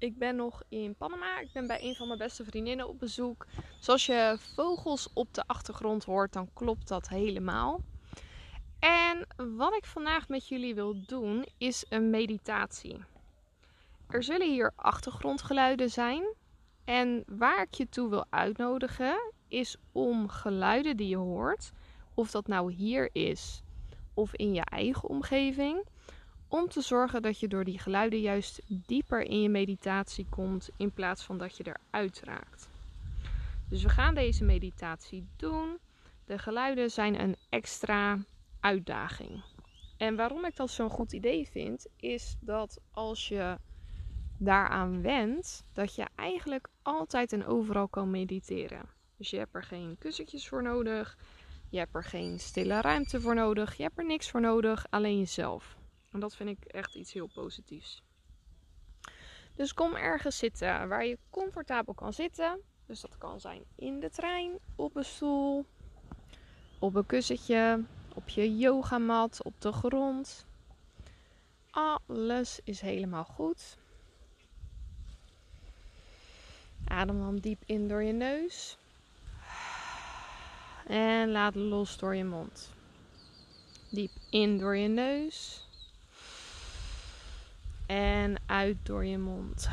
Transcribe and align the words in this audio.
Ik 0.00 0.18
ben 0.18 0.36
nog 0.36 0.62
in 0.68 0.94
Panama. 0.94 1.40
Ik 1.40 1.52
ben 1.52 1.66
bij 1.66 1.82
een 1.82 1.94
van 1.94 2.06
mijn 2.06 2.18
beste 2.18 2.44
vriendinnen 2.44 2.88
op 2.88 2.98
bezoek. 2.98 3.46
Zoals 3.78 4.06
je 4.06 4.36
vogels 4.54 5.10
op 5.12 5.34
de 5.34 5.42
achtergrond 5.46 6.04
hoort, 6.04 6.32
dan 6.32 6.50
klopt 6.52 6.88
dat 6.88 7.08
helemaal. 7.08 7.80
En 8.78 9.26
wat 9.56 9.74
ik 9.74 9.84
vandaag 9.84 10.28
met 10.28 10.48
jullie 10.48 10.74
wil 10.74 11.04
doen, 11.06 11.46
is 11.58 11.84
een 11.88 12.10
meditatie. 12.10 13.04
Er 14.08 14.22
zullen 14.22 14.50
hier 14.50 14.72
achtergrondgeluiden 14.76 15.90
zijn. 15.90 16.34
En 16.84 17.22
waar 17.26 17.62
ik 17.62 17.74
je 17.74 17.88
toe 17.88 18.10
wil 18.10 18.24
uitnodigen, 18.30 19.32
is 19.48 19.76
om 19.92 20.28
geluiden 20.28 20.96
die 20.96 21.08
je 21.08 21.16
hoort, 21.16 21.70
of 22.14 22.30
dat 22.30 22.46
nou 22.46 22.72
hier 22.72 23.08
is 23.12 23.62
of 24.14 24.34
in 24.34 24.54
je 24.54 24.64
eigen 24.64 25.08
omgeving 25.08 25.86
om 26.50 26.68
te 26.68 26.80
zorgen 26.80 27.22
dat 27.22 27.40
je 27.40 27.48
door 27.48 27.64
die 27.64 27.78
geluiden 27.78 28.20
juist 28.20 28.62
dieper 28.66 29.22
in 29.22 29.42
je 29.42 29.48
meditatie 29.48 30.26
komt 30.30 30.70
in 30.76 30.92
plaats 30.92 31.24
van 31.24 31.38
dat 31.38 31.56
je 31.56 31.64
eruit 31.90 32.20
raakt. 32.24 32.68
Dus 33.68 33.82
we 33.82 33.88
gaan 33.88 34.14
deze 34.14 34.44
meditatie 34.44 35.26
doen. 35.36 35.78
De 36.24 36.38
geluiden 36.38 36.90
zijn 36.90 37.20
een 37.20 37.36
extra 37.48 38.18
uitdaging. 38.60 39.42
En 39.96 40.16
waarom 40.16 40.44
ik 40.44 40.56
dat 40.56 40.70
zo'n 40.70 40.90
goed 40.90 41.12
idee 41.12 41.48
vind, 41.48 41.86
is 41.96 42.36
dat 42.40 42.80
als 42.90 43.28
je 43.28 43.56
daaraan 44.38 45.02
wendt, 45.02 45.64
dat 45.72 45.94
je 45.94 46.06
eigenlijk 46.14 46.68
altijd 46.82 47.32
en 47.32 47.46
overal 47.46 47.88
kan 47.88 48.10
mediteren. 48.10 48.88
Dus 49.16 49.30
je 49.30 49.38
hebt 49.38 49.54
er 49.54 49.64
geen 49.64 49.96
kussentjes 49.98 50.48
voor 50.48 50.62
nodig, 50.62 51.18
je 51.68 51.78
hebt 51.78 51.94
er 51.94 52.04
geen 52.04 52.40
stille 52.40 52.80
ruimte 52.80 53.20
voor 53.20 53.34
nodig, 53.34 53.74
je 53.76 53.82
hebt 53.82 53.98
er 53.98 54.06
niks 54.06 54.30
voor 54.30 54.40
nodig, 54.40 54.86
alleen 54.90 55.18
jezelf. 55.18 55.78
En 56.10 56.20
dat 56.20 56.36
vind 56.36 56.48
ik 56.48 56.64
echt 56.64 56.94
iets 56.94 57.12
heel 57.12 57.30
positiefs. 57.34 58.02
Dus 59.54 59.74
kom 59.74 59.94
ergens 59.94 60.38
zitten 60.38 60.88
waar 60.88 61.06
je 61.06 61.18
comfortabel 61.30 61.94
kan 61.94 62.12
zitten. 62.12 62.60
Dus 62.86 63.00
dat 63.00 63.18
kan 63.18 63.40
zijn 63.40 63.64
in 63.74 64.00
de 64.00 64.10
trein, 64.10 64.58
op 64.76 64.96
een 64.96 65.04
stoel, 65.04 65.66
op 66.78 66.94
een 66.94 67.06
kussentje, 67.06 67.84
op 68.14 68.28
je 68.28 68.56
yogamat, 68.56 69.42
op 69.42 69.60
de 69.60 69.72
grond. 69.72 70.46
Alles 71.70 72.60
is 72.64 72.80
helemaal 72.80 73.24
goed. 73.24 73.78
Adem 76.84 77.18
dan 77.18 77.36
diep 77.36 77.62
in 77.66 77.88
door 77.88 78.02
je 78.02 78.12
neus. 78.12 78.78
En 80.86 81.30
laat 81.30 81.54
los 81.54 81.98
door 81.98 82.16
je 82.16 82.24
mond. 82.24 82.72
Diep 83.90 84.10
in 84.30 84.58
door 84.58 84.76
je 84.76 84.88
neus. 84.88 85.68
Uit 88.60 88.76
door 88.82 89.04
je 89.04 89.18
mond. 89.18 89.68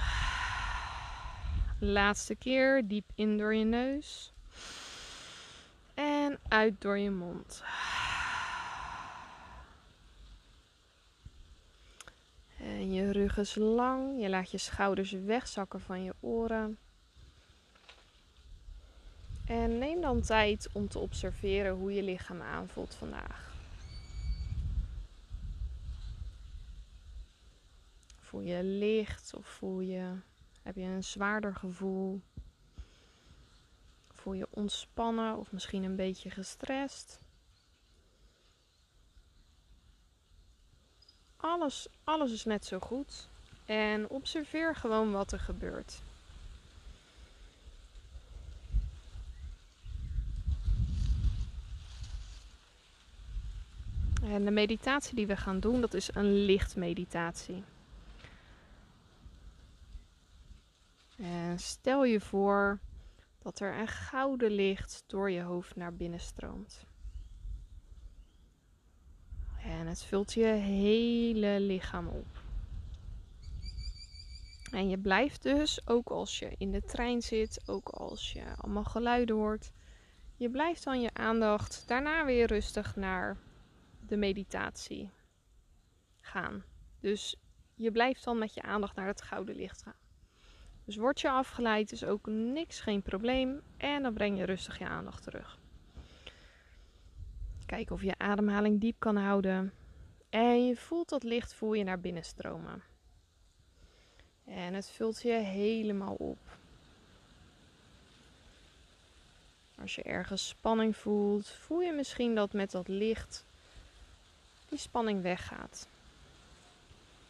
Laatste 1.79 2.35
keer. 2.35 2.87
Diep 2.87 3.09
in 3.15 3.37
door 3.37 3.55
je 3.55 3.63
neus. 3.63 4.33
En 5.93 6.39
uit 6.47 6.81
door 6.81 6.97
je 6.97 7.09
mond. 7.09 7.63
En 12.59 12.93
je 12.93 13.11
rug 13.11 13.37
is 13.37 13.55
lang. 13.55 14.21
Je 14.21 14.29
laat 14.29 14.51
je 14.51 14.57
schouders 14.57 15.11
wegzakken 15.11 15.81
van 15.81 16.03
je 16.03 16.13
oren. 16.19 16.77
En 19.45 19.77
neem 19.77 20.01
dan 20.01 20.21
tijd 20.21 20.69
om 20.73 20.87
te 20.87 20.99
observeren 20.99 21.73
hoe 21.73 21.93
je 21.93 22.03
lichaam 22.03 22.41
aanvoelt 22.41 22.95
vandaag. 22.95 23.46
Voel 28.27 28.41
je 28.41 28.63
licht 28.63 29.33
of 29.33 29.47
voel 29.47 29.79
je, 29.79 30.15
heb 30.61 30.75
je 30.75 30.81
een 30.81 31.03
zwaarder 31.03 31.55
gevoel? 31.55 32.21
Voel 34.11 34.33
je 34.33 34.47
ontspannen 34.49 35.37
of 35.37 35.51
misschien 35.51 35.83
een 35.83 35.95
beetje 35.95 36.29
gestrest? 36.29 37.19
Alles, 41.37 41.87
alles 42.03 42.31
is 42.31 42.45
net 42.45 42.65
zo 42.65 42.79
goed. 42.79 43.29
En 43.65 44.09
observeer 44.09 44.75
gewoon 44.75 45.11
wat 45.11 45.31
er 45.31 45.39
gebeurt. 45.39 46.01
En 54.23 54.45
de 54.45 54.51
meditatie 54.51 55.15
die 55.15 55.27
we 55.27 55.37
gaan 55.37 55.59
doen, 55.59 55.81
dat 55.81 55.93
is 55.93 56.15
een 56.15 56.33
lichtmeditatie. 56.33 57.63
Stel 61.59 62.03
je 62.03 62.19
voor 62.19 62.79
dat 63.39 63.59
er 63.59 63.79
een 63.79 63.87
gouden 63.87 64.51
licht 64.51 65.03
door 65.07 65.31
je 65.31 65.41
hoofd 65.41 65.75
naar 65.75 65.95
binnen 65.95 66.19
stroomt. 66.19 66.85
En 69.63 69.87
het 69.87 70.03
vult 70.03 70.33
je 70.33 70.45
hele 70.45 71.59
lichaam 71.59 72.07
op. 72.07 72.25
En 74.71 74.89
je 74.89 74.97
blijft 74.97 75.43
dus, 75.43 75.87
ook 75.87 76.09
als 76.09 76.39
je 76.39 76.55
in 76.57 76.71
de 76.71 76.83
trein 76.83 77.21
zit, 77.21 77.61
ook 77.65 77.89
als 77.89 78.31
je 78.31 78.43
allemaal 78.57 78.83
geluiden 78.83 79.35
hoort, 79.35 79.71
je 80.35 80.49
blijft 80.49 80.83
dan 80.83 81.01
je 81.01 81.13
aandacht 81.13 81.87
daarna 81.87 82.25
weer 82.25 82.47
rustig 82.47 82.95
naar 82.95 83.37
de 83.99 84.17
meditatie 84.17 85.09
gaan. 86.21 86.63
Dus 86.99 87.35
je 87.75 87.91
blijft 87.91 88.23
dan 88.23 88.37
met 88.37 88.53
je 88.53 88.61
aandacht 88.61 88.95
naar 88.95 89.07
het 89.07 89.21
gouden 89.21 89.55
licht 89.55 89.81
gaan. 89.81 90.06
Dus 90.87 90.95
word 90.95 91.21
je 91.21 91.29
afgeleid 91.29 91.91
is 91.91 92.03
ook 92.03 92.27
niks, 92.27 92.79
geen 92.79 93.01
probleem. 93.01 93.61
En 93.77 94.03
dan 94.03 94.13
breng 94.13 94.37
je 94.37 94.43
rustig 94.43 94.79
je 94.79 94.87
aandacht 94.87 95.23
terug. 95.23 95.57
Kijk 97.65 97.91
of 97.91 98.01
je 98.01 98.17
ademhaling 98.17 98.81
diep 98.81 98.95
kan 98.99 99.15
houden. 99.15 99.73
En 100.29 100.65
je 100.65 100.75
voelt 100.75 101.09
dat 101.09 101.23
licht 101.23 101.53
voel 101.53 101.73
je 101.73 101.83
naar 101.83 101.99
binnen 101.99 102.23
stromen. 102.23 102.83
En 104.45 104.73
het 104.73 104.89
vult 104.89 105.21
je 105.21 105.31
helemaal 105.31 106.13
op. 106.13 106.37
Als 109.81 109.95
je 109.95 110.03
ergens 110.03 110.47
spanning 110.47 110.97
voelt, 110.97 111.49
voel 111.49 111.81
je 111.81 111.91
misschien 111.91 112.35
dat 112.35 112.53
met 112.53 112.71
dat 112.71 112.87
licht 112.87 113.45
die 114.69 114.79
spanning 114.79 115.21
weggaat. 115.21 115.87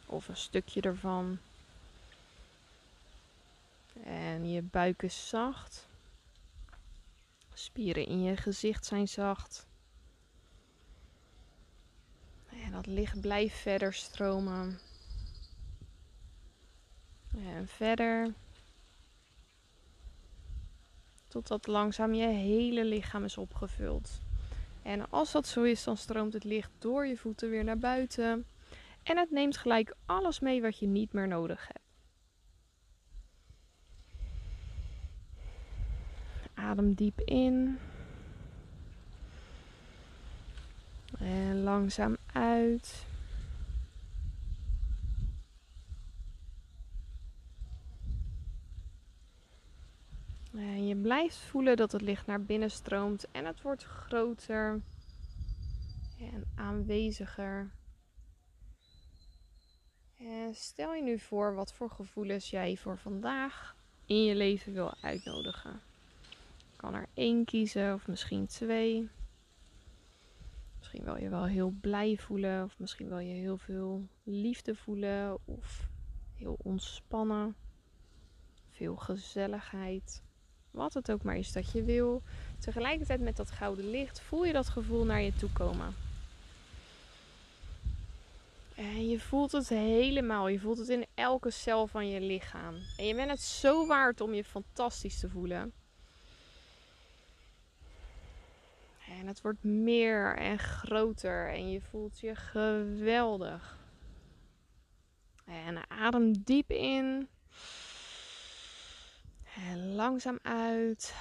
Of 0.05 0.27
een 0.27 0.37
stukje 0.37 0.81
ervan. 0.81 1.39
En 4.03 4.49
je 4.49 4.61
buik 4.61 5.03
is 5.03 5.29
zacht. 5.29 5.87
Spieren 7.53 8.05
in 8.05 8.23
je 8.23 8.37
gezicht 8.37 8.85
zijn 8.85 9.07
zacht. 9.07 9.67
En 12.49 12.71
dat 12.71 12.85
licht 12.85 13.21
blijft 13.21 13.57
verder 13.57 13.93
stromen. 13.93 14.79
En 17.35 17.67
verder. 17.67 18.33
Totdat 21.27 21.67
langzaam 21.67 22.13
je 22.13 22.27
hele 22.27 22.85
lichaam 22.85 23.23
is 23.23 23.37
opgevuld. 23.37 24.21
En 24.81 25.09
als 25.09 25.31
dat 25.31 25.47
zo 25.47 25.63
is, 25.63 25.83
dan 25.83 25.97
stroomt 25.97 26.33
het 26.33 26.43
licht 26.43 26.71
door 26.79 27.05
je 27.05 27.17
voeten 27.17 27.49
weer 27.49 27.63
naar 27.63 27.77
buiten. 27.77 28.45
En 29.03 29.17
het 29.17 29.31
neemt 29.31 29.57
gelijk 29.57 29.95
alles 30.05 30.39
mee 30.39 30.61
wat 30.61 30.79
je 30.79 30.87
niet 30.87 31.13
meer 31.13 31.27
nodig 31.27 31.67
hebt. 31.67 31.86
Adem 36.67 36.93
diep 36.93 37.21
in. 37.21 37.77
En 41.19 41.63
langzaam 41.63 42.17
uit. 42.33 43.05
En 50.53 50.87
je 50.87 50.95
blijft 50.95 51.37
voelen 51.37 51.77
dat 51.77 51.91
het 51.91 52.01
licht 52.01 52.25
naar 52.25 52.43
binnen 52.43 52.71
stroomt 52.71 53.31
en 53.31 53.45
het 53.45 53.61
wordt 53.61 53.83
groter 53.83 54.81
en 56.19 56.43
aanweziger. 56.55 57.71
En 60.17 60.55
stel 60.55 60.93
je 60.93 61.03
nu 61.03 61.19
voor 61.19 61.55
wat 61.55 61.73
voor 61.73 61.89
gevoelens 61.89 62.49
jij 62.49 62.77
voor 62.77 62.97
vandaag 62.97 63.75
in 64.05 64.23
je 64.23 64.35
leven 64.35 64.73
wil 64.73 64.95
uitnodigen. 65.01 65.86
Kan 66.77 66.93
er 66.93 67.07
één 67.13 67.45
kiezen 67.45 67.93
of 67.93 68.07
misschien 68.07 68.45
twee. 68.45 69.09
Misschien 70.77 71.03
wil 71.03 71.17
je 71.17 71.29
wel 71.29 71.45
heel 71.45 71.73
blij 71.81 72.17
voelen, 72.17 72.63
of 72.63 72.79
misschien 72.79 73.07
wil 73.07 73.19
je 73.19 73.33
heel 73.33 73.57
veel 73.57 74.07
liefde 74.23 74.75
voelen, 74.75 75.37
of 75.45 75.87
heel 76.35 76.57
ontspannen, 76.63 77.55
veel 78.69 78.95
gezelligheid. 78.95 80.23
Wat 80.71 80.93
het 80.93 81.11
ook 81.11 81.23
maar 81.23 81.37
is 81.37 81.51
dat 81.51 81.71
je 81.71 81.83
wil. 81.83 82.21
Tegelijkertijd 82.59 83.21
met 83.21 83.37
dat 83.37 83.51
gouden 83.51 83.89
licht 83.89 84.21
voel 84.21 84.45
je 84.45 84.53
dat 84.53 84.69
gevoel 84.69 85.05
naar 85.05 85.21
je 85.21 85.35
toe 85.35 85.51
komen. 85.51 85.95
En 88.75 89.09
je 89.09 89.19
voelt 89.19 89.51
het 89.51 89.69
helemaal. 89.69 90.47
Je 90.47 90.59
voelt 90.59 90.77
het 90.77 90.89
in 90.89 91.05
elke 91.13 91.51
cel 91.51 91.87
van 91.87 92.09
je 92.09 92.21
lichaam. 92.21 92.75
En 92.97 93.05
je 93.05 93.15
bent 93.15 93.29
het 93.29 93.41
zo 93.41 93.87
waard 93.87 94.21
om 94.21 94.33
je 94.33 94.43
fantastisch 94.43 95.19
te 95.19 95.29
voelen. 95.29 95.73
En 99.27 99.33
het 99.33 99.41
wordt 99.41 99.63
meer 99.63 100.35
en 100.35 100.59
groter 100.59 101.49
en 101.49 101.71
je 101.71 101.81
voelt 101.81 102.19
je 102.19 102.35
geweldig. 102.35 103.77
En 105.45 105.89
adem 105.89 106.43
diep 106.43 106.71
in. 106.71 107.27
En 109.55 109.95
langzaam 109.95 110.39
uit. 110.41 111.15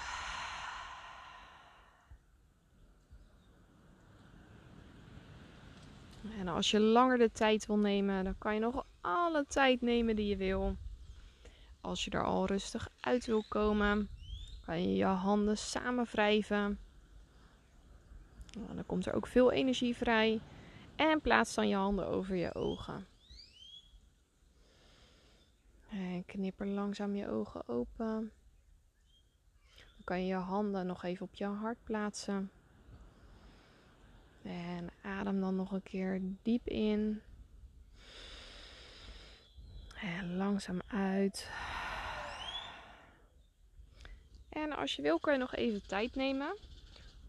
En 6.39 6.49
als 6.49 6.71
je 6.71 6.81
langer 6.81 7.19
de 7.19 7.33
tijd 7.33 7.67
wil 7.67 7.79
nemen, 7.79 8.25
dan 8.25 8.39
kan 8.39 8.55
je 8.55 8.61
nog 8.61 8.85
alle 9.01 9.45
tijd 9.49 9.81
nemen 9.81 10.17
die 10.17 10.27
je 10.27 10.37
wil. 10.37 10.77
Als 11.81 12.05
je 12.05 12.11
er 12.11 12.25
al 12.25 12.47
rustig 12.47 12.89
uit 13.01 13.27
wil 13.27 13.45
komen, 13.49 14.09
kan 14.65 14.83
je 14.83 14.97
je 14.97 15.05
handen 15.05 15.59
samen 15.59 16.05
wrijven. 16.05 16.86
Nou, 18.57 18.75
dan 18.75 18.87
komt 18.87 19.07
er 19.07 19.15
ook 19.15 19.27
veel 19.27 19.53
energie 19.53 19.97
vrij. 19.97 20.41
En 20.95 21.21
plaats 21.21 21.55
dan 21.55 21.69
je 21.69 21.75
handen 21.75 22.07
over 22.07 22.37
je 22.37 22.55
ogen. 22.55 23.07
En 25.89 26.25
knipper 26.27 26.67
langzaam 26.67 27.15
je 27.15 27.29
ogen 27.29 27.69
open. 27.69 28.33
Dan 29.77 30.05
kan 30.05 30.21
je 30.21 30.27
je 30.27 30.35
handen 30.35 30.87
nog 30.87 31.03
even 31.03 31.27
op 31.27 31.35
je 31.35 31.45
hart 31.45 31.79
plaatsen. 31.85 32.51
En 34.43 34.89
adem 35.03 35.41
dan 35.41 35.57
nog 35.57 35.73
een 35.73 35.83
keer 35.83 36.21
diep 36.43 36.67
in. 36.69 37.21
En 40.01 40.37
langzaam 40.37 40.81
uit. 40.87 41.51
En 44.49 44.77
als 44.77 44.97
je 44.97 45.03
wil, 45.03 45.19
kan 45.19 45.33
je 45.33 45.39
nog 45.39 45.55
even 45.55 45.87
tijd 45.87 46.15
nemen 46.15 46.57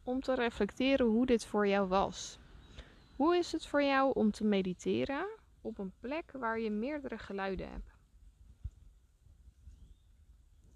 om 0.07 0.21
te 0.21 0.36
reflecteren 0.36 1.06
hoe 1.06 1.25
dit 1.25 1.45
voor 1.45 1.68
jou 1.68 1.88
was. 1.88 2.39
Hoe 3.15 3.38
is 3.38 3.51
het 3.51 3.65
voor 3.65 3.83
jou 3.83 4.13
om 4.13 4.31
te 4.31 4.44
mediteren 4.44 5.27
op 5.62 5.77
een 5.77 5.94
plek 6.00 6.31
waar 6.31 6.59
je 6.59 6.69
meerdere 6.69 7.18
geluiden 7.18 7.69
hebt? 7.71 7.95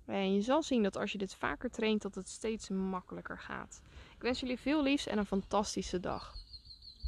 En 0.05 0.33
je 0.33 0.41
zal 0.41 0.63
zien 0.63 0.83
dat 0.83 0.97
als 0.97 1.11
je 1.11 1.17
dit 1.17 1.33
vaker 1.33 1.69
traint, 1.69 2.01
dat 2.01 2.15
het 2.15 2.29
steeds 2.29 2.69
makkelijker 2.69 3.39
gaat. 3.39 3.81
Ik 4.15 4.21
wens 4.21 4.39
jullie 4.39 4.59
veel 4.59 4.83
liefs 4.83 5.07
en 5.07 5.17
een 5.17 5.25
fantastische 5.25 5.99
dag. 5.99 6.35